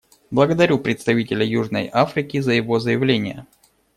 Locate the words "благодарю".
0.31-0.79